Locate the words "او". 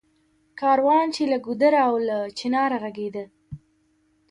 1.89-1.93